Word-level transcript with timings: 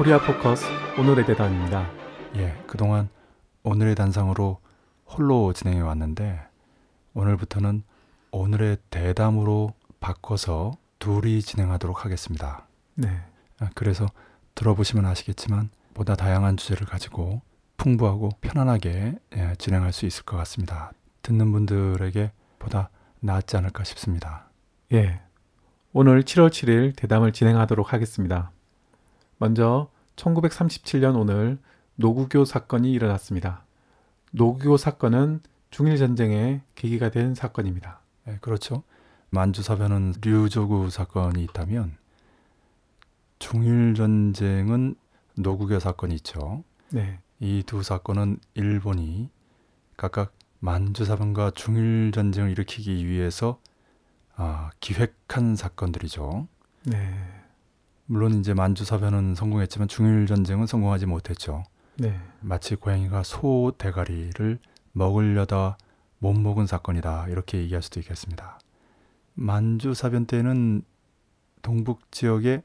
코리아 0.00 0.18
포커스 0.18 0.64
오늘의 0.98 1.26
대담입니다. 1.26 1.86
예, 2.36 2.58
그동안 2.66 3.10
오늘의 3.64 3.94
단상으로 3.96 4.58
홀로 5.04 5.52
진행해 5.52 5.82
왔는데 5.82 6.40
오늘부터는 7.12 7.82
오늘의 8.30 8.78
대담으로 8.88 9.74
바꿔서 10.00 10.72
둘이 10.98 11.42
진행하도록 11.42 12.02
하겠습니다. 12.02 12.66
네. 12.94 13.10
아, 13.58 13.68
그래서 13.74 14.06
들어보시면 14.54 15.04
아시겠지만 15.04 15.68
보다 15.92 16.16
다양한 16.16 16.56
주제를 16.56 16.86
가지고 16.86 17.42
풍부하고 17.76 18.30
편안하게 18.40 19.18
예, 19.36 19.54
진행할 19.58 19.92
수 19.92 20.06
있을 20.06 20.24
것 20.24 20.38
같습니다. 20.38 20.92
듣는 21.20 21.52
분들에게 21.52 22.32
보다 22.58 22.88
낫지 23.20 23.54
않을까 23.58 23.84
싶습니다. 23.84 24.48
예. 24.94 25.20
오늘 25.92 26.22
7월 26.22 26.48
7일 26.48 26.96
대담을 26.96 27.34
진행하도록 27.34 27.92
하겠습니다. 27.92 28.50
먼저 29.40 29.90
1937년 30.16 31.18
오늘 31.18 31.58
노구교 31.96 32.44
사건이 32.44 32.92
일어났습니다. 32.92 33.64
노구교 34.32 34.76
사건은 34.76 35.40
중일 35.70 35.96
전쟁의 35.96 36.60
계기가 36.74 37.10
된 37.10 37.34
사건입니다. 37.34 38.00
예, 38.28 38.36
그렇죠. 38.42 38.82
만주 39.30 39.62
사변은 39.62 40.16
류조구 40.20 40.90
사건이 40.90 41.42
있다면 41.44 41.96
중일 43.38 43.94
전쟁은 43.94 44.94
노구교 45.36 45.80
사건이 45.80 46.14
있죠. 46.16 46.62
네. 46.90 47.18
이 47.40 47.62
두 47.64 47.82
사건은 47.82 48.40
일본이 48.52 49.30
각각 49.96 50.34
만주 50.58 51.06
사변과 51.06 51.52
중일 51.54 52.12
전쟁을 52.12 52.50
일으키기 52.50 53.06
위해서 53.06 53.58
아, 54.36 54.68
기획한 54.80 55.56
사건들이죠. 55.56 56.46
네. 56.84 57.39
물론 58.10 58.40
이제 58.40 58.54
만주 58.54 58.84
사변은 58.84 59.36
성공했지만 59.36 59.86
중일 59.86 60.26
전쟁은 60.26 60.66
성공하지 60.66 61.06
못했죠. 61.06 61.62
네. 61.96 62.18
마치 62.40 62.74
고양이가 62.74 63.22
소 63.22 63.72
대가리를 63.78 64.58
먹으려다 64.90 65.78
못 66.18 66.32
먹은 66.32 66.66
사건이다 66.66 67.28
이렇게 67.28 67.58
얘기할 67.58 67.82
수도 67.82 68.00
있겠습니다. 68.00 68.58
만주 69.34 69.94
사변 69.94 70.26
때는 70.26 70.82
동북 71.62 72.10
지역에 72.10 72.64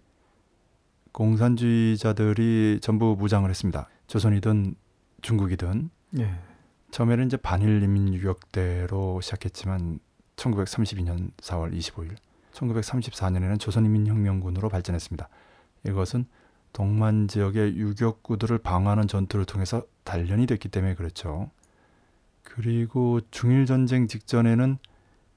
공산주의자들이 1.11 2.79
전부 2.81 3.15
무장을 3.15 3.47
했습니다. 3.47 3.87
조선이든 4.07 4.73
중국이든 5.21 5.91
네. 6.09 6.39
처음에는 6.89 7.27
이제 7.27 7.37
반일 7.37 7.83
인민 7.83 8.11
유격대로 8.15 9.21
시작했지만 9.21 9.99
1932년 10.37 11.33
4월 11.37 11.71
25일, 11.71 12.15
1934년에는 12.55 13.59
조선인민혁명군으로 13.59 14.69
발전했습니다. 14.69 15.29
이것은 15.87 16.25
동만 16.73 17.27
지역의 17.27 17.77
유격구들을 17.77 18.57
방어하는 18.57 19.07
전투를 19.07 19.45
통해서 19.45 19.83
단련이 20.03 20.45
됐기 20.45 20.69
때문에 20.69 20.95
그렇죠. 20.95 21.49
그리고 22.43 23.21
중일 23.31 23.65
전쟁 23.65 24.07
직전에는 24.07 24.77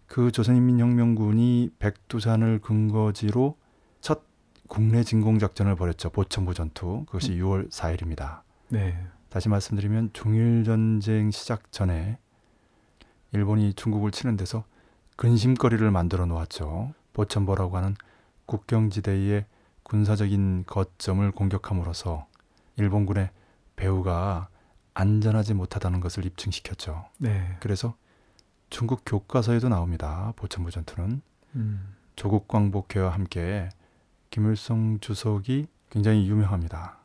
그 0.07 0.33
조선인민혁명군이 0.33 1.71
백두산을 1.79 2.61
근거지로 2.61 3.57
첫 4.01 4.23
국내 4.69 5.03
진공 5.03 5.39
작전을 5.39 5.77
벌였죠. 5.77 6.11
보천부 6.11 6.55
전투. 6.55 7.05
그것이 7.07 7.33
6월 7.37 7.71
4일입니다. 7.71 8.43
네. 8.69 8.99
다시 9.29 9.49
말씀드리면 9.49 10.11
중일 10.13 10.65
전쟁 10.65 11.31
시작 11.31 11.71
전에 11.71 12.19
일본이 13.33 13.75
중국을 13.75 14.11
치는 14.11 14.37
데서 14.37 14.65
근심거리를 15.17 15.91
만들어 15.91 16.27
놓았죠. 16.27 16.95
보천보라고 17.19 17.77
하는 17.77 17.97
국경지대의 18.47 19.45
군사적인 19.83 20.65
거점을 20.67 21.29
공격함으로써 21.33 22.27
일본군의 22.77 23.31
배후가 23.75 24.49
안전하지 24.95 25.55
못하다는 25.55 26.01
것을 26.01 26.25
입증시켰죠. 26.27 27.07
네. 27.19 27.57
그래서 27.61 27.97
중국 28.71 29.03
교과서에도 29.05 29.69
나옵니다. 29.69 30.33
보천부 30.37 30.71
전투는 30.71 31.23
음. 31.57 31.97
조국 32.15 32.47
광복회와 32.47 33.11
함께 33.11 33.69
김일성 34.31 35.01
주석이 35.01 35.67
굉장히 35.91 36.29
유명합니다. 36.29 36.99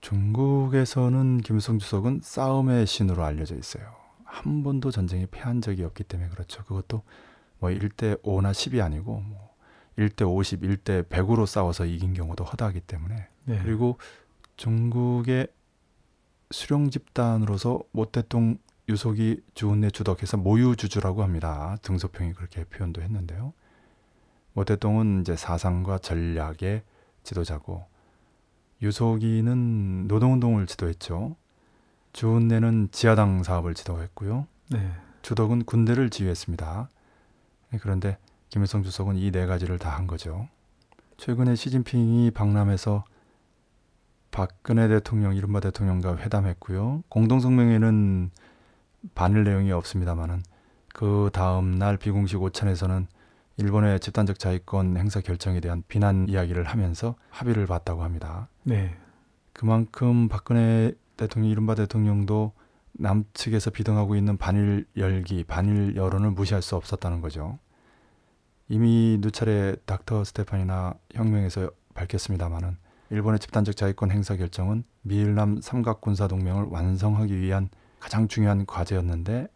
중국에서는 0.00 1.38
김일성 1.38 1.78
주석은 1.78 2.20
싸움의 2.22 2.86
신으로 2.86 3.24
알려져 3.24 3.56
있어요. 3.56 3.94
한 4.24 4.62
번도 4.62 4.90
전쟁에 4.90 5.26
패한 5.30 5.60
적이 5.60 5.84
없기 5.84 6.04
때문에 6.04 6.28
그렇죠. 6.30 6.64
그것도 6.64 7.02
뭐 7.62 7.70
1대 7.70 8.20
5나 8.22 8.50
10이 8.50 8.84
아니고 8.84 9.20
뭐 9.20 9.54
1대 9.96 10.28
50, 10.28 10.62
1대 10.62 11.08
100으로 11.08 11.46
싸워서 11.46 11.84
이긴 11.84 12.12
경우도 12.12 12.42
허다하기 12.42 12.80
때문에 12.80 13.28
네. 13.44 13.60
그리고 13.62 13.98
중국의 14.56 15.46
수령 16.50 16.90
집단으로서 16.90 17.80
모태동 17.92 18.58
유속이 18.88 19.42
주운내 19.54 19.90
주덕해서 19.90 20.38
모유주주라고 20.38 21.22
합니다. 21.22 21.76
등소평이 21.82 22.32
그렇게 22.32 22.64
표현도 22.64 23.00
했는데요. 23.00 23.52
모태동은 24.54 25.20
이제 25.20 25.36
사상과 25.36 25.98
전략의 25.98 26.82
지도자고 27.22 27.86
유속이는 28.82 30.08
노동운동을 30.08 30.66
지도했죠. 30.66 31.36
주운내는 32.12 32.88
지하당 32.90 33.44
사업을 33.44 33.74
지도했고요. 33.74 34.48
네. 34.70 34.92
주덕은 35.22 35.64
군대를 35.64 36.10
지휘했습니다. 36.10 36.88
네, 37.72 37.78
그런데 37.80 38.18
김일성 38.50 38.82
주석은 38.82 39.16
이 39.16 39.30
네 39.30 39.46
가지를 39.46 39.78
다 39.78 39.96
한 39.96 40.06
거죠. 40.06 40.48
최근에 41.16 41.54
시진핑이 41.54 42.32
박람회에서 42.32 43.04
박근혜 44.30 44.88
대통령, 44.88 45.34
이른바 45.36 45.60
대통령과 45.60 46.16
회담했고요. 46.16 47.04
공동성명에는 47.08 48.30
반일 49.14 49.44
내용이 49.44 49.72
없습니다만은 49.72 50.42
그 50.94 51.30
다음 51.32 51.72
날 51.78 51.96
비공식 51.96 52.40
오찬에서는 52.42 53.06
일본의 53.58 54.00
집단적 54.00 54.38
자위권 54.38 54.96
행사 54.96 55.20
결정에 55.20 55.60
대한 55.60 55.82
비난 55.86 56.28
이야기를 56.28 56.64
하면서 56.64 57.14
합의를 57.30 57.66
봤다고 57.66 58.02
합니다. 58.02 58.48
네. 58.62 58.96
그만큼 59.52 60.28
박근혜 60.28 60.92
대통령, 61.16 61.50
이른바 61.50 61.74
대통령도 61.74 62.52
남측에서 62.94 63.70
비등하고 63.70 64.16
있는 64.16 64.36
반일 64.36 64.86
열기, 64.96 65.44
반일 65.44 65.96
여론을 65.96 66.30
무시할 66.30 66.62
수 66.62 66.76
없었다는 66.76 67.20
거죠. 67.20 67.58
이미 68.68 69.18
누차례 69.20 69.76
닥터 69.86 70.24
스테판이나 70.24 70.94
혁명에서 71.12 71.70
밝혔습니다마는 71.94 72.76
일본의 73.10 73.40
집단적 73.40 73.76
자위권 73.76 74.10
행사 74.10 74.36
결정은 74.36 74.84
미일남 75.02 75.60
삼각군사 75.60 76.28
동맹을 76.28 76.64
완성하기 76.70 77.38
위한 77.38 77.68
가장 78.00 78.28
중요한 78.28 78.64
과제였는데 78.64 79.48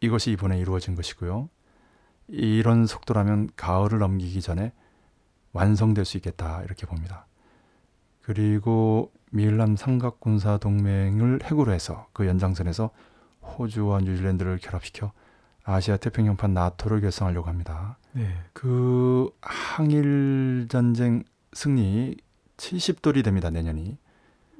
이것이 0.00 0.30
이번에 0.32 0.58
이루어진 0.58 0.94
것이고요. 0.94 1.48
이런 2.28 2.86
속도라면 2.86 3.50
가을을 3.56 4.00
넘기기 4.00 4.42
전에 4.42 4.72
완성될 5.52 6.04
수 6.04 6.18
있겠다 6.18 6.62
이렇게 6.62 6.86
봅니다. 6.86 7.26
그리고 8.20 9.10
미일남 9.30 9.76
삼각군사 9.76 10.58
동맹을 10.58 11.40
핵으로 11.44 11.72
해서 11.72 12.06
그 12.12 12.26
연장선에서 12.26 12.90
호주와 13.42 14.00
뉴질랜드를 14.00 14.58
결합시켜 14.58 15.12
아시아 15.64 15.96
태평양판 15.98 16.54
나토를 16.54 17.00
결성하려고 17.00 17.48
합니다. 17.48 17.98
네. 18.12 18.26
그 18.52 19.30
항일 19.42 20.66
전쟁 20.70 21.24
승리 21.52 22.16
70돌이 22.56 23.22
됩니다. 23.22 23.50
내년이. 23.50 23.98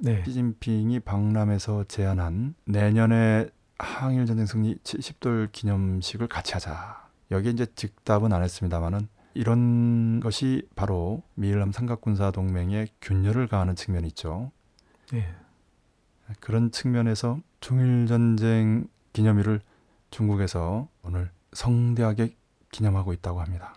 네. 0.01 0.23
시진핑이 0.23 1.01
박람회에서 1.01 1.85
제안한 1.85 2.55
내년에 2.65 3.49
항일 3.79 4.25
전쟁 4.25 4.45
승리 4.45 4.75
70돌 4.77 5.51
기념식을 5.51 6.27
같이 6.27 6.53
하자. 6.53 7.07
여기에 7.31 7.51
이제 7.51 7.65
즉답은 7.75 8.31
안 8.31 8.43
했습니다만은 8.43 9.07
이런 9.33 10.19
것이 10.19 10.67
바로 10.75 11.23
미일남 11.35 11.71
삼각군사 11.71 12.31
동맹의 12.31 12.89
균열을 13.01 13.47
가하는 13.47 13.75
측면이 13.75 14.07
있죠. 14.09 14.51
네. 15.11 15.27
그런 16.39 16.71
측면에서 16.71 17.39
중일 17.59 18.07
전쟁 18.07 18.87
기념일을 19.13 19.61
중국에서 20.11 20.87
오늘 21.03 21.31
성대하게 21.53 22.35
기념하고 22.71 23.13
있다고 23.13 23.41
합니다. 23.41 23.73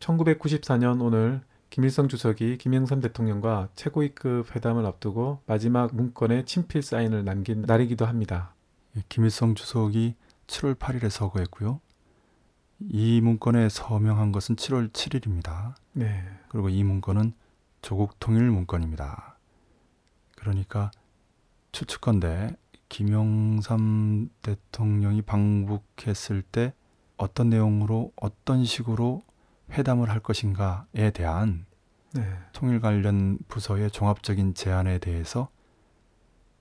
1994년 0.00 1.02
오늘 1.02 1.40
김일성 1.70 2.08
주석이 2.08 2.58
김영삼 2.58 3.00
대통령과 3.00 3.68
최고위급 3.74 4.54
회담을 4.54 4.86
앞두고 4.86 5.40
마지막 5.46 5.94
문건에 5.94 6.44
친필 6.44 6.82
사인을 6.82 7.24
남긴 7.24 7.62
날이기도 7.62 8.06
합니다. 8.06 8.54
예, 8.96 9.02
김일성 9.08 9.54
주석이 9.54 10.14
7월 10.46 10.76
8일에 10.76 11.10
서거했고요. 11.10 11.80
이 12.80 13.20
문건에 13.20 13.68
서명한 13.68 14.32
것은 14.32 14.56
7월 14.56 14.92
7일입니다. 14.92 15.74
네. 15.92 16.22
그리고 16.48 16.68
이 16.68 16.82
문건은 16.84 17.32
조국 17.82 18.18
통일 18.20 18.50
문건입니다. 18.50 19.35
그러니까 20.36 20.92
추측건데 21.72 22.56
김영삼 22.88 24.30
대통령이 24.42 25.22
방북했을 25.22 26.42
때 26.42 26.72
어떤 27.16 27.50
내용으로 27.50 28.12
어떤 28.16 28.64
식으로 28.64 29.24
회담을 29.72 30.08
할 30.08 30.20
것인가에 30.20 31.10
대한 31.12 31.66
네. 32.14 32.22
통일 32.52 32.80
관련 32.80 33.38
부서의 33.48 33.90
종합적인 33.90 34.54
제안에 34.54 34.98
대해서 34.98 35.48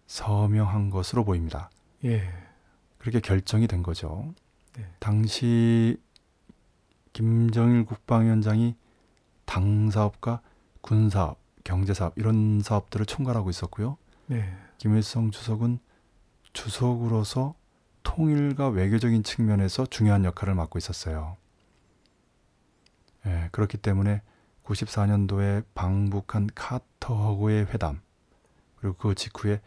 서명한 0.07 0.89
것으로 0.89 1.23
보입니다. 1.23 1.69
예. 2.03 2.27
그렇게 2.97 3.19
결정이 3.19 3.67
된 3.67 3.83
거죠. 3.83 4.33
네. 4.73 4.85
당시 4.99 5.97
김정일 7.13 7.85
국방위원장이 7.85 8.75
당사업과 9.45 10.41
군사업, 10.81 11.39
경제사업 11.65 12.13
이런 12.15 12.61
사업들을 12.61 13.05
총괄하고 13.05 13.49
있었고요. 13.49 13.97
네. 14.27 14.55
김일성 14.77 15.31
주석은 15.31 15.79
주석으로서 16.53 17.55
통일과 18.03 18.69
외교적인 18.69 19.23
측면에서 19.23 19.85
중요한 19.85 20.23
역할을 20.23 20.55
맡고 20.55 20.77
있었어요. 20.77 21.35
예, 23.25 23.49
그렇기 23.51 23.77
때문에 23.77 24.21
94년도에 24.63 25.65
방북한 25.73 26.47
카터하고의 26.55 27.65
회담 27.65 28.01
그리고 28.77 28.95
그 28.97 29.15
직후에 29.15 29.59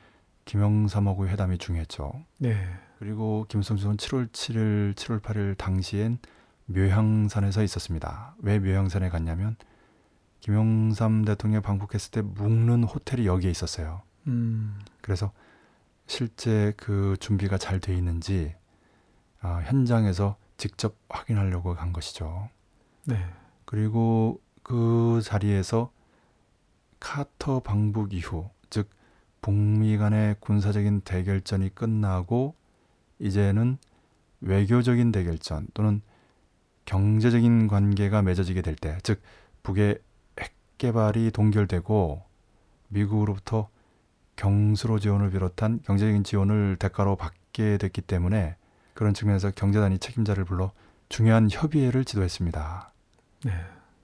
김영삼하고의 0.45 1.31
회담이 1.33 1.59
중요했죠. 1.59 2.25
네. 2.39 2.57
그리고 2.99 3.45
김일성 3.49 3.77
주석은 3.77 3.97
7월 3.97 4.31
7일, 4.31 4.95
7월 4.95 5.21
8일 5.21 5.59
당시엔 5.59 6.19
묘향산에서 6.67 7.63
있었습니다. 7.65 8.35
왜 8.39 8.59
묘향산에 8.59 9.09
갔냐면 9.09 9.57
김영삼 10.41 11.25
대통령 11.25 11.63
방북했을 11.63 12.11
때 12.11 12.23
묵는 12.23 12.85
호텔이 12.85 13.27
여기에 13.27 13.51
있었어요. 13.51 14.03
음. 14.27 14.79
그래서 15.01 15.33
실제 16.07 16.73
그 16.77 17.17
준비가 17.21 17.59
잘 17.59 17.81
돼 17.81 17.95
있는지 17.97 18.55
아, 19.41 19.63
현장에서 19.65 20.37
직접 20.57 20.97
확인하려고 21.09 21.75
간 21.75 21.93
것이죠. 21.93 22.49
네. 23.05 23.17
그리고 23.65 24.41
그 24.63 25.21
자리에서 25.23 25.93
카터 27.01 27.61
방북 27.61 28.13
이후, 28.13 28.51
즉 28.71 28.91
북미 29.41 29.97
간의 29.97 30.37
군사적인 30.41 31.03
대결전이 31.03 31.75
끝나고 31.75 32.55
이제는 33.21 33.79
외교적인 34.41 35.13
대결전 35.13 35.69
또는 35.75 36.03
경제적인 36.87 37.69
관계가 37.69 38.23
맺어지게 38.23 38.63
될 38.63 38.75
때, 38.75 38.99
즉 39.03 39.21
북의 39.63 39.91
핵 39.91 40.03
개발이 40.79 41.31
동결되고 41.33 42.23
미국으로부터 42.89 43.69
경수로 44.37 44.99
지원을 45.01 45.31
비롯한 45.31 45.83
경제적인 45.83 46.25
지원을 46.25 46.77
대가로 46.79 47.17
받게 47.17 47.77
됐기 47.79 48.03
때문에 48.03 48.57
그런 48.95 49.13
측면에서 49.15 49.51
경제단위 49.51 49.99
책임자를 49.99 50.45
불러 50.45 50.73
중요한 51.09 51.49
협의회를 51.51 52.05
지도했습니다. 52.05 52.93
네. 53.45 53.53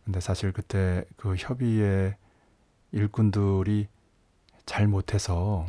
근데 0.04 0.20
사실 0.20 0.52
그때 0.52 1.04
그 1.16 1.34
협의회 1.36 2.16
일꾼들이 2.92 3.88
잘 4.66 4.86
못해서 4.86 5.66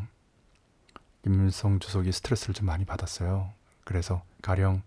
김일성 1.24 1.80
주석이 1.80 2.12
스트레스를 2.12 2.54
좀 2.54 2.68
많이 2.68 2.86
받았어요. 2.86 3.52
그래서 3.84 4.24
가령 4.42 4.82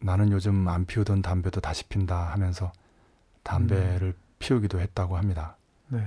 나는 0.00 0.30
요즘 0.30 0.66
안 0.68 0.86
피우던 0.86 1.22
담배도 1.22 1.60
다시 1.60 1.84
핀다 1.84 2.32
하면서 2.32 2.72
담배를 3.42 4.14
피우기도 4.38 4.80
했다고 4.80 5.16
합니다. 5.16 5.56
네. 5.88 5.98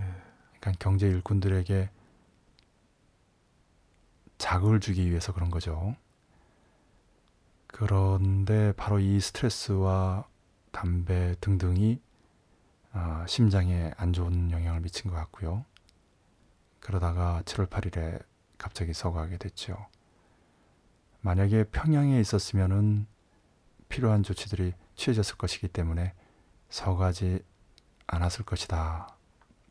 그러니까 0.59 0.71
경제 0.79 1.07
일꾼들에게 1.07 1.89
자극을 4.37 4.79
주기 4.79 5.09
위해서 5.09 5.33
그런 5.33 5.49
거죠. 5.49 5.95
그런데 7.67 8.73
바로 8.73 8.99
이 8.99 9.19
스트레스와 9.19 10.27
담배 10.71 11.35
등등이 11.41 12.01
아, 12.93 13.25
심장에 13.27 13.93
안 13.97 14.11
좋은 14.11 14.51
영향을 14.51 14.81
미친 14.81 15.09
것 15.09 15.17
같고요. 15.17 15.63
그러다가 16.79 17.41
7월 17.45 17.69
8일에 17.69 18.21
갑자기 18.57 18.93
서거하게 18.93 19.37
됐죠. 19.37 19.87
만약에 21.21 21.65
평양에 21.65 22.19
있었으면은 22.19 23.07
필요한 23.87 24.23
조치들이 24.23 24.73
취해졌을 24.95 25.37
것이기 25.37 25.67
때문에 25.67 26.13
서거하지 26.69 27.43
않았을 28.11 28.45
것이다. 28.45 29.07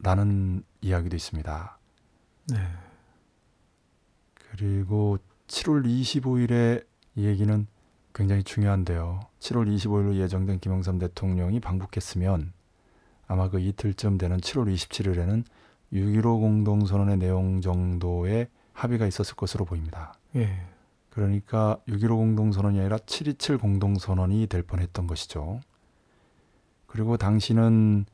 라는 0.02 0.64
이야기도 0.80 1.14
있습니다. 1.14 1.78
네. 2.48 2.56
그리고 4.34 5.18
7월 5.46 5.84
25일에 5.84 6.84
이 7.16 7.26
얘기는 7.26 7.66
굉장히 8.14 8.42
중요한데요. 8.42 9.20
7월 9.40 9.72
25일로 9.74 10.16
예정된 10.16 10.58
김영삼 10.60 10.98
대통령이 10.98 11.60
방북했으면 11.60 12.52
아마 13.26 13.48
그 13.48 13.60
이틀쯤 13.60 14.18
되는 14.18 14.38
7월 14.38 14.72
27일에는 14.74 15.44
6.15 15.92 16.22
공동선언의 16.40 17.18
내용 17.18 17.60
정도의 17.60 18.48
합의가 18.72 19.06
있었을 19.06 19.36
것으로 19.36 19.64
보입니다. 19.64 20.14
예. 20.36 20.64
그러니까 21.10 21.78
6.15 21.88 22.08
공동선언이 22.16 22.80
아니라 22.80 22.96
7.27 22.98 23.60
공동선언이 23.60 24.46
될 24.46 24.62
뻔했던 24.62 25.06
것이죠. 25.06 25.60
그리고 26.86 27.16
당시는 27.16 28.06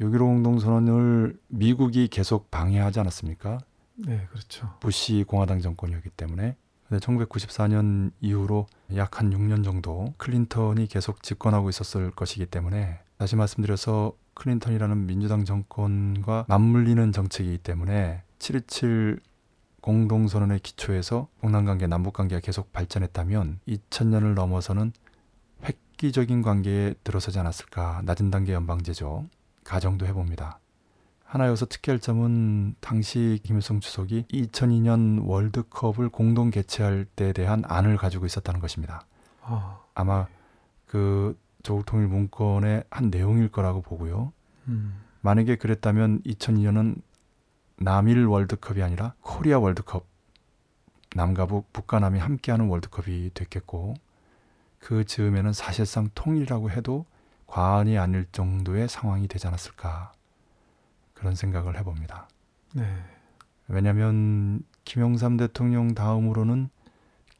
6.15 0.00 0.18
공동선언을 0.18 1.38
미국이 1.48 2.08
계속 2.08 2.50
방해하지 2.50 3.00
않았습니까? 3.00 3.58
네, 3.96 4.26
그렇죠. 4.30 4.74
부시 4.80 5.24
공화당 5.26 5.60
정권이었기 5.60 6.10
때문에 6.10 6.56
근데 6.88 7.04
1994년 7.04 8.12
이후로 8.20 8.66
약 8.94 9.18
한 9.18 9.30
6년 9.30 9.64
정도 9.64 10.12
클린턴이 10.18 10.86
계속 10.86 11.22
집권하고 11.22 11.70
있었을 11.70 12.10
것이기 12.10 12.46
때문에 12.46 13.00
다시 13.18 13.34
말씀드려서 13.36 14.12
클린턴이라는 14.34 15.06
민주당 15.06 15.44
정권과 15.46 16.44
맞물리는 16.48 17.12
정책이기 17.12 17.58
때문에 17.58 18.22
7.27 18.38 19.20
공동선언의 19.80 20.58
기초에서 20.60 21.28
동남관계, 21.40 21.86
남북관계가 21.86 22.40
계속 22.40 22.72
발전했다면 22.72 23.60
2000년을 23.66 24.34
넘어서는 24.34 24.92
획기적인 25.64 26.42
관계에 26.42 26.94
들어서지 27.04 27.38
않았을까 27.38 28.02
낮은 28.04 28.30
단계 28.30 28.52
연방제죠. 28.52 29.26
가정도 29.66 30.06
해봅니다. 30.06 30.60
하나 31.24 31.48
여기서 31.48 31.66
특이할 31.66 31.98
점은 31.98 32.76
당시 32.80 33.40
김일성 33.42 33.80
주석이 33.80 34.26
2002년 34.32 35.26
월드컵을 35.26 36.08
공동 36.08 36.50
개최할 36.50 37.04
때에 37.16 37.32
대한 37.32 37.64
안을 37.66 37.96
가지고 37.96 38.26
있었다는 38.26 38.60
것입니다. 38.60 39.02
아, 39.42 39.80
아마 39.94 40.28
그 40.86 41.36
조국통일 41.64 42.06
문건의 42.06 42.84
한 42.90 43.10
내용일 43.10 43.48
거라고 43.48 43.82
보고요. 43.82 44.32
음. 44.68 45.02
만약에 45.20 45.56
그랬다면 45.56 46.22
2002년은 46.22 47.02
남일 47.78 48.24
월드컵이 48.24 48.82
아니라 48.82 49.14
코리아 49.20 49.58
월드컵 49.58 50.06
남과 51.16 51.46
북, 51.46 51.72
북과 51.72 51.98
남이 51.98 52.20
함께하는 52.20 52.68
월드컵이 52.68 53.30
됐겠고 53.34 53.94
그 54.78 55.04
즈음에는 55.04 55.52
사실상 55.52 56.08
통일이라고 56.14 56.70
해도 56.70 57.04
과언이 57.46 57.98
아닐 57.98 58.26
정도의 58.32 58.88
상황이 58.88 59.28
되지 59.28 59.46
않았을까 59.46 60.12
그런 61.14 61.34
생각을 61.34 61.78
해봅니다. 61.78 62.28
네. 62.74 62.84
왜냐하면 63.68 64.62
김영삼 64.84 65.36
대통령 65.36 65.94
다음으로는 65.94 66.68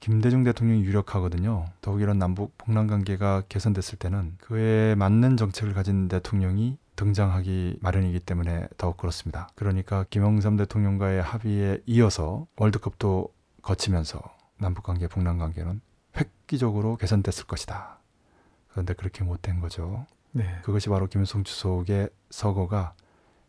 김대중 0.00 0.44
대통령이 0.44 0.82
유력하거든요. 0.82 1.66
더욱 1.80 2.00
이런 2.00 2.18
남북 2.18 2.56
북남 2.58 2.86
관계가 2.86 3.42
개선됐을 3.48 3.98
때는 3.98 4.36
그에 4.38 4.94
맞는 4.94 5.36
정책을 5.36 5.75
가진 5.75 6.08
대통령이 6.08 6.78
등장하기 6.96 7.78
마련이기 7.80 8.20
때문에 8.20 8.68
더욱 8.78 8.96
그렇습니다. 8.96 9.48
그러니까 9.54 10.04
김영삼 10.10 10.56
대통령과의 10.56 11.22
합의에 11.22 11.80
이어서 11.86 12.46
월드컵도 12.56 13.32
거치면서 13.62 14.20
남북 14.58 14.84
관계, 14.84 15.06
북남 15.06 15.38
관계는 15.38 15.80
획기적으로 16.16 16.96
개선됐을 16.96 17.46
것이다. 17.46 17.98
그런데 18.76 18.92
그렇게 18.92 19.25
못된 19.25 19.61
거죠. 19.61 20.04
네. 20.33 20.45
그것이 20.62 20.90
바로 20.90 21.06
김일성 21.06 21.45
주석의 21.45 22.11
서거가 22.28 22.92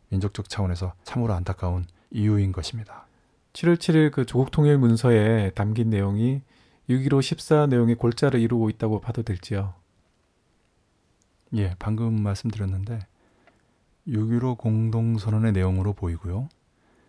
민족적 0.08 0.48
차원에서 0.48 0.94
참으로 1.04 1.34
안타까운 1.34 1.86
이유인 2.12 2.54
것입니다. 2.54 3.06
7월 3.52 3.76
7일 3.76 4.12
그 4.14 4.26
조국 4.26 4.52
통일 4.52 4.78
문서에 4.78 5.50
담긴 5.50 5.90
내용이 5.90 6.44
6.15 6.90 7.22
14 7.22 7.66
내용의 7.68 7.96
골자를 7.96 8.40
이루고 8.40 8.70
있다고 8.70 9.02
봐도 9.02 9.22
될지요. 9.22 9.74
예, 11.56 11.76
방금 11.78 12.24
말씀드렸는데 12.24 13.00
6.15 14.08 14.58
공동선언의 14.58 15.52
내용으로 15.52 15.92
보이고요. 15.92 16.48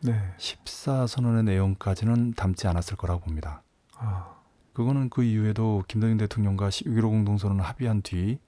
네. 0.00 0.34
14 0.38 1.06
선언의 1.06 1.44
내용까지는 1.44 2.34
담지 2.34 2.66
않았을 2.66 2.96
거라고 2.96 3.20
봅니다. 3.20 3.62
아, 3.94 4.37
그거는 4.78 5.10
그 5.10 5.24
이후에도 5.24 5.82
김대중 5.88 6.18
대통령과 6.18 6.68
6.15 6.68 7.02
공동선언을 7.02 7.64
합의한 7.64 8.00
뒤 8.00 8.38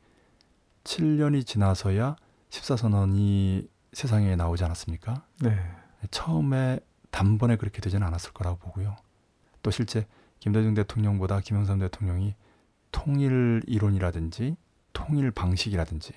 7년이 0.85 1.45
지나서야 1.45 2.15
14선언이 2.51 3.69
세상에 3.93 4.37
나오지 4.37 4.63
않았습니까? 4.63 5.25
네. 5.43 5.59
처음에 6.13 6.79
단번에 7.11 7.57
그렇게 7.57 7.81
되지는 7.81 8.07
않았을 8.07 8.33
거라고 8.33 8.59
보고요. 8.59 8.95
또 9.65 9.73
실제 9.73 10.07
김대중 10.39 10.73
대통령보다 10.75 11.41
김영삼 11.41 11.81
대통령이 11.81 12.37
통일 12.93 13.65
이론이라든지 13.67 14.55
통일 14.93 15.33
방식이라든지 15.33 16.13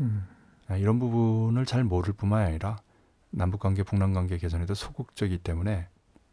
음. 0.00 0.26
아, 0.66 0.76
이런 0.76 0.98
부분을 0.98 1.66
잘 1.66 1.84
모를 1.84 2.14
뿐만 2.14 2.42
아니라 2.42 2.78
남북 3.30 3.60
관계, 3.60 3.84
북남 3.84 4.12
관계 4.12 4.38
개선에도 4.38 4.74
소극적이기 4.74 5.44
때문에 5.44 5.86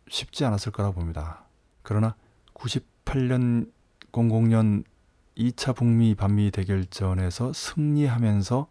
쉽지 0.09 0.45
않았을 0.45 0.71
거라 0.71 0.89
봅니다. 0.89 1.43
그러나 1.83 2.15
98년 3.09 3.71
00년 4.11 4.83
2차 5.37 5.75
북미 5.75 6.15
반미 6.15 6.51
대결전에서 6.51 7.53
승리하면서 7.53 8.67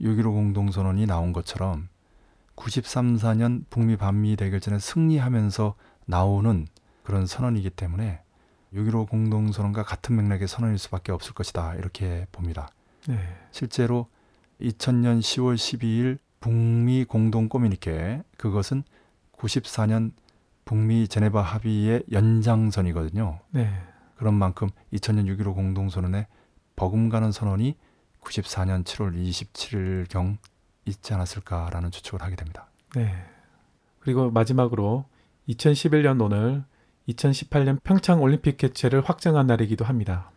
6.15 0.00 0.24
공동선언이 0.24 1.06
나온 1.06 1.32
것처럼 1.32 1.88
93, 2.56 3.16
4년 3.16 3.64
북미 3.70 3.96
반미 3.96 4.36
대결전에 4.36 4.78
승리하면서 4.78 5.74
나오는 6.06 6.66
그런 7.02 7.26
선언이기 7.26 7.70
때문에 7.70 8.22
6.15 8.74 9.08
공동선언과 9.08 9.84
같은 9.84 10.16
맥락의 10.16 10.48
선언일 10.48 10.78
수밖에 10.78 11.12
없을 11.12 11.32
것이다 11.34 11.74
이렇게 11.76 12.26
봅니다. 12.32 12.68
네. 13.06 13.18
실제로 13.52 14.08
2000년 14.60 15.20
10월 15.20 15.54
12일 15.54 16.18
북미 16.40 17.04
공동 17.04 17.48
꼬미니케 17.48 18.22
그것은 18.36 18.82
94년 19.36 20.12
북미 20.64 21.08
제네바 21.08 21.42
합의의 21.42 22.04
연장선이거든요. 22.10 23.40
네. 23.50 23.70
그런 24.16 24.34
만큼 24.34 24.68
2000년 24.92 25.26
6.15 25.38 25.54
공동선언에 25.54 26.26
버금가는 26.76 27.32
선언이 27.32 27.76
94년 28.22 28.84
7월 28.84 29.14
27일경 29.14 30.38
있지 30.86 31.14
않았을까라는 31.14 31.90
추측을 31.90 32.22
하게 32.22 32.36
됩니다. 32.36 32.68
네. 32.94 33.14
그리고 34.00 34.30
마지막으로 34.30 35.04
2011년 35.48 36.22
오늘 36.22 36.64
2018년 37.08 37.82
평창 37.82 38.22
올림픽 38.22 38.56
개최를 38.56 39.02
확정한 39.02 39.46
날이기도 39.46 39.84
합니다. 39.84 40.30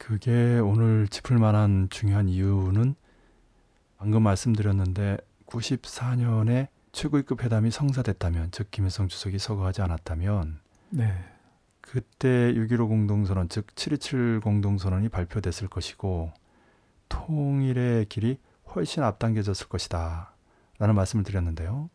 그게 0.00 0.58
오늘 0.58 1.06
짚을 1.08 1.36
만한 1.38 1.88
중요한 1.90 2.28
이유는 2.28 2.94
방금 3.98 4.22
말씀드렸는데 4.22 5.18
94년에 5.46 6.68
최고위급 6.92 7.42
회담이 7.42 7.70
성사됐다면 7.70 8.50
즉 8.50 8.70
김일성 8.70 9.08
주석이 9.08 9.38
서거하지 9.38 9.82
않았다면 9.82 10.60
네. 10.90 11.12
그때 11.80 12.52
6.15 12.54 12.88
공동선언 12.88 13.48
즉 13.48 13.66
7.27 13.68 14.42
공동선언이 14.42 15.08
발표됐을 15.08 15.68
것이고 15.68 16.32
통일의 17.08 18.06
길이 18.06 18.38
훨씬 18.74 19.02
앞당겨졌을 19.02 19.68
것이다 19.68 20.34
라는 20.78 20.94
말씀을 20.94 21.24
드렸는데요. 21.24 21.90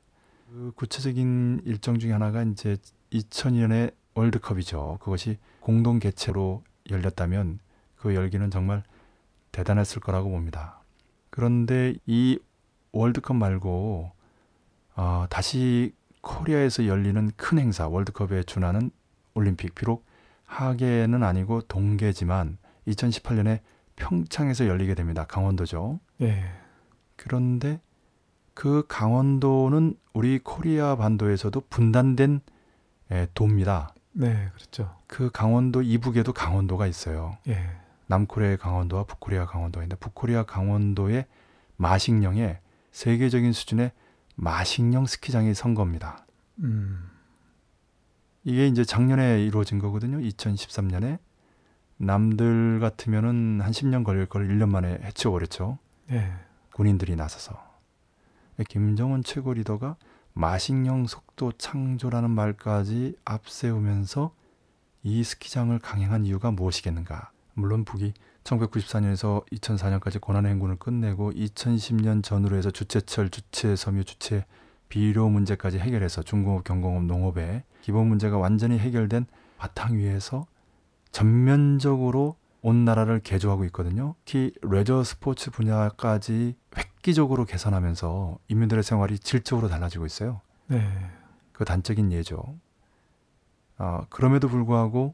그 0.50 0.72
구체적인 0.76 1.62
일정 1.66 2.00
중에 2.00 2.12
하나가 2.12 2.44
이제 2.44 2.78
2002년의 3.12 3.94
월드컵이죠. 4.14 5.00
그것이 5.02 5.38
공동 5.60 6.00
개최로 6.00 6.64
열렸다면 6.90 7.60
그 7.96 8.16
열기는 8.16 8.50
정말 8.52 8.84
대단했을 9.52 10.02
거라고 10.02 10.30
봅니다. 10.30 10.80
그런데 11.30 11.96
이 12.06 12.40
월드컵 12.92 13.36
말고 13.36 14.12
어, 14.96 15.26
다시 15.30 15.94
코리아에서 16.22 16.88
열리는 16.88 17.32
큰 17.36 17.60
행사 17.60 17.88
월드컵에 17.88 18.44
준하는 18.44 18.92
올림픽 19.34 19.76
비록 19.76 20.06
하계는 20.46 21.24
아니고 21.24 21.62
동계지만 21.64 22.58
2018년에 22.88 23.60
평창에서 23.96 24.68
열리게 24.68 24.96
됩니다. 24.96 25.26
강원도죠. 25.26 26.00
네. 26.18 26.44
그런데 27.16 27.80
그 28.54 28.86
강원도는 28.88 29.96
우리 30.14 30.40
코리아 30.40 30.96
반도에서도 30.96 31.62
분단된 31.70 32.42
에, 33.12 33.28
도입니다. 33.34 33.94
네, 34.14 34.50
그렇죠. 34.56 34.96
그 35.08 35.30
강원도 35.32 35.82
이북에도 35.82 36.32
강원도가 36.32 36.88
있어요. 36.88 37.38
예. 37.48 37.58
남코리아의 38.08 38.58
강원도와 38.58 39.04
북코리아 39.04 39.46
강원도가 39.46 39.84
있는데 39.84 40.00
북코리아 40.00 40.44
강원도의 40.44 41.26
마식령에 41.76 42.60
세계적인 42.92 43.52
수준의 43.52 43.92
마식령 44.36 45.06
스키장이 45.06 45.54
선 45.54 45.74
겁니다. 45.74 46.26
음. 46.60 47.10
이게 48.44 48.68
이제 48.68 48.86
작년에 48.86 49.44
이루어진 49.44 49.80
거거든요. 49.80 50.20
2013년에 50.20 51.20
남들 51.98 52.80
같으면은 52.80 53.62
한 53.62 53.72
10년 53.72 54.04
걸릴 54.04 54.28
걸 54.28 54.48
1년 54.48 54.70
만에 54.70 55.00
해치워버렸죠. 55.04 55.78
네. 56.08 56.34
군인들이 56.74 57.16
나서서 57.16 57.58
김정은 58.70 59.24
최고 59.24 59.54
리더가 59.54 59.96
마식령 60.34 61.08
속도 61.08 61.54
창조라는 61.54 62.30
말까지 62.30 63.16
앞세우면서 63.24 64.34
이 65.04 65.24
스키장을 65.24 65.78
강행한 65.80 66.26
이유가 66.26 66.52
무엇이겠는가? 66.52 67.32
물론 67.54 67.86
북이 67.86 68.14
1994년에서 68.46 69.46
2004년까지 69.52 70.22
고난의 70.22 70.52
행군을 70.52 70.78
끝내고 70.78 71.32
2010년 71.32 72.24
전후로 72.24 72.56
해서 72.56 72.72
주체철, 72.72 73.30
주체 73.30 73.76
섬유, 73.76 74.06
주체 74.06 74.46
비료 74.88 75.28
문제까지 75.30 75.80
해결해서 75.80 76.22
중공업, 76.24 76.64
경공업, 76.64 77.06
농업의 77.06 77.64
기본 77.82 78.08
문제가 78.08 78.38
완전히 78.38 78.78
해결된 78.78 79.26
바탕 79.58 79.98
위에서 79.98 80.46
전면적으로 81.12 82.36
온 82.62 82.86
나라를 82.86 83.20
개조하고 83.20 83.66
있거든요. 83.66 84.16
특히 84.26 84.52
레저 84.62 85.04
스포츠 85.04 85.52
분야까지 85.52 86.56
획기적으로 86.78 87.46
개선하면서 87.46 88.40
인민들의 88.48 88.84
생활이 88.84 89.20
질적으로 89.20 89.68
달라지고 89.68 90.06
있어요. 90.06 90.42
네. 90.68 90.82
그 91.52 91.64
단적인 91.64 92.12
예죠. 92.12 92.44
어, 93.78 94.06
그럼에도 94.10 94.48
불구하고 94.48 95.14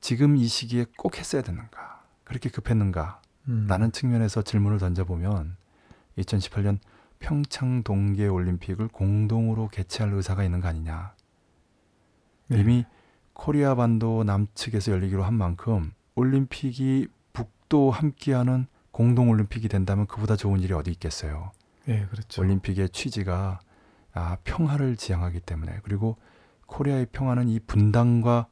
지금 0.00 0.36
이 0.36 0.46
시기에 0.46 0.86
꼭 0.96 1.18
했어야 1.18 1.42
되는가? 1.42 1.95
그렇게 2.26 2.50
급했는가? 2.50 3.22
음. 3.48 3.66
라는 3.68 3.92
측면에서 3.92 4.42
질문을 4.42 4.78
던져보면 4.78 5.56
2018년 6.18 6.78
평창 7.18 7.82
동계 7.82 8.26
올림픽을 8.26 8.88
공동으로 8.88 9.68
개최할 9.68 10.12
의사가 10.12 10.44
있는 10.44 10.60
거 10.60 10.68
아니냐. 10.68 11.14
네. 12.48 12.60
이미 12.60 12.84
코리아 13.32 13.74
반도 13.74 14.24
남측에서 14.24 14.92
열리기로 14.92 15.22
한 15.24 15.34
만큼 15.34 15.92
올림픽이 16.14 17.08
북도 17.32 17.90
함께하는 17.90 18.66
공동 18.90 19.30
올림픽이 19.30 19.68
된다면 19.68 20.06
그보다 20.06 20.36
좋은 20.36 20.60
일이 20.60 20.72
어디 20.72 20.90
있겠어요. 20.90 21.52
네, 21.84 22.06
그렇죠. 22.10 22.42
올림픽의 22.42 22.88
취지가 22.90 23.60
아, 24.14 24.36
평화를 24.44 24.96
지향하기 24.96 25.40
때문에 25.40 25.80
그리고 25.82 26.16
코리아의 26.66 27.06
평화는 27.12 27.48
이 27.48 27.60
분단과 27.60 28.46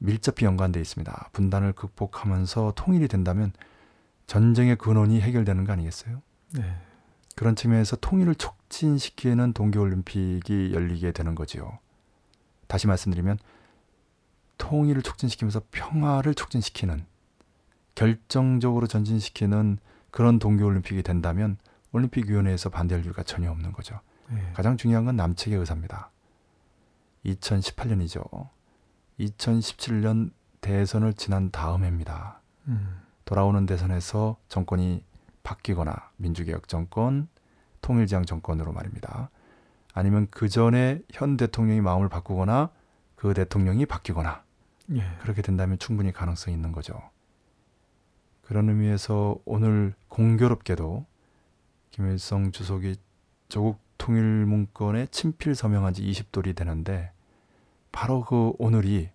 밀접히 0.00 0.46
연관되어 0.46 0.80
있습니다. 0.80 1.30
분단을 1.32 1.72
극복하면서 1.72 2.72
통일이 2.74 3.06
된다면 3.06 3.52
전쟁의 4.26 4.76
근원이 4.76 5.20
해결되는 5.20 5.64
거 5.64 5.72
아니겠어요? 5.72 6.22
네. 6.54 6.76
그런 7.36 7.54
측면에서 7.54 7.96
통일을 7.96 8.34
촉진시키는 8.34 9.52
동계올림픽이 9.52 10.72
열리게 10.72 11.12
되는 11.12 11.34
거지요. 11.34 11.78
다시 12.66 12.86
말씀드리면 12.86 13.38
통일을 14.58 15.02
촉진시키면서 15.02 15.62
평화를 15.70 16.34
촉진시키는 16.34 17.04
결정적으로 17.94 18.86
전진시키는 18.86 19.78
그런 20.10 20.38
동계올림픽이 20.38 21.02
된다면 21.02 21.58
올림픽위원회에서 21.92 22.70
반대할 22.70 23.04
이유가 23.04 23.22
전혀 23.22 23.50
없는 23.50 23.72
거죠. 23.72 24.00
네. 24.28 24.52
가장 24.54 24.76
중요한 24.76 25.04
건 25.04 25.16
남측의 25.16 25.58
의사입니다. 25.58 26.10
2018년이죠. 27.26 28.48
2017년 29.20 30.30
대선을 30.60 31.14
지난 31.14 31.50
다음 31.50 31.84
해입니다. 31.84 32.40
음. 32.68 33.00
돌아오는 33.24 33.64
대선에서 33.66 34.36
정권이 34.48 35.04
바뀌거나 35.42 36.10
민주개혁 36.16 36.68
정권, 36.68 37.28
통일지향 37.80 38.24
정권으로 38.24 38.72
말입니다. 38.72 39.30
아니면 39.92 40.28
그 40.30 40.48
전에 40.48 41.00
현 41.10 41.36
대통령이 41.36 41.80
마음을 41.80 42.08
바꾸거나 42.08 42.70
그 43.16 43.34
대통령이 43.34 43.86
바뀌거나 43.86 44.44
예. 44.92 45.02
그렇게 45.20 45.42
된다면 45.42 45.78
충분히 45.78 46.12
가능성이 46.12 46.54
있는 46.54 46.72
거죠. 46.72 47.00
그런 48.42 48.68
의미에서 48.68 49.36
오늘 49.44 49.94
공교롭게도 50.08 51.06
김일성 51.90 52.50
주석이 52.52 52.96
조국 53.48 53.80
통일 53.98 54.22
문건에 54.22 55.06
친필 55.06 55.54
서명한 55.54 55.94
지 55.94 56.02
20돌이 56.02 56.56
되는데 56.56 57.12
바로 57.92 58.22
그 58.22 58.52
오늘이 58.58 59.10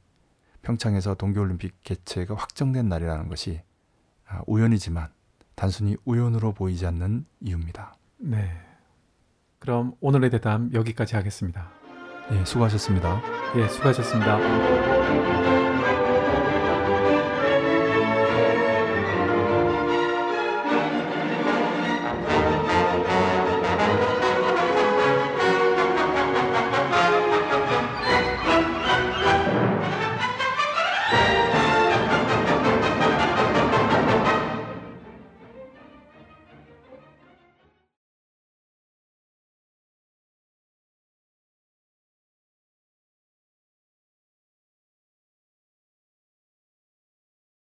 평창에서 0.62 1.15
동계올림픽 1.15 1.82
개최가 1.84 2.36
확정된 2.36 2.89
날이라는 2.89 3.29
것이 3.29 3.62
아, 4.27 4.41
우연이지만 4.48 5.10
단순히 5.55 5.96
우연으로 6.05 6.53
보이지 6.53 6.86
않는 6.88 7.25
이유입니다. 7.41 7.96
네. 8.17 8.51
그럼 9.60 9.94
오늘의 10.01 10.29
대담 10.32 10.72
여기까지 10.74 11.15
하겠습니다. 11.15 11.70
예, 12.32 12.44
수고하셨습니다. 12.44 13.22
예, 13.58 13.67
수고하셨습니다. 13.67 15.64